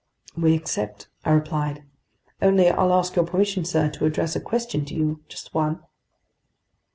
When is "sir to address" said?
3.65-4.35